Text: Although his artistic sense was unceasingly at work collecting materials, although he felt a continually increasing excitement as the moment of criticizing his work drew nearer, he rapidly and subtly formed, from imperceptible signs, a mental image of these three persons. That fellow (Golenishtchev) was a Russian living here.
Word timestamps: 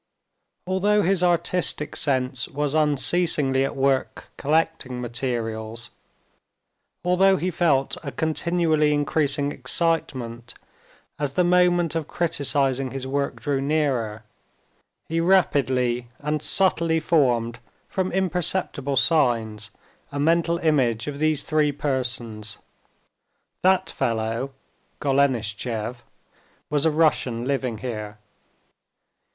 Although 0.65 1.03
his 1.03 1.21
artistic 1.21 1.95
sense 1.95 2.47
was 2.47 2.73
unceasingly 2.73 3.63
at 3.63 3.75
work 3.75 4.29
collecting 4.35 4.99
materials, 4.99 5.91
although 7.05 7.37
he 7.37 7.51
felt 7.51 7.97
a 8.01 8.11
continually 8.11 8.95
increasing 8.95 9.51
excitement 9.51 10.55
as 11.19 11.33
the 11.33 11.43
moment 11.43 11.93
of 11.93 12.07
criticizing 12.07 12.89
his 12.89 13.05
work 13.05 13.39
drew 13.39 13.61
nearer, 13.61 14.23
he 15.07 15.19
rapidly 15.21 16.07
and 16.17 16.41
subtly 16.41 16.99
formed, 16.99 17.59
from 17.87 18.11
imperceptible 18.11 18.95
signs, 18.95 19.69
a 20.11 20.19
mental 20.19 20.57
image 20.57 21.05
of 21.05 21.19
these 21.19 21.43
three 21.43 21.71
persons. 21.71 22.57
That 23.61 23.87
fellow 23.91 24.53
(Golenishtchev) 24.99 25.97
was 26.71 26.87
a 26.87 26.89
Russian 26.91 27.45
living 27.45 27.77
here. 27.77 28.17